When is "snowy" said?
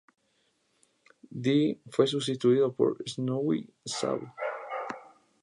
3.07-3.71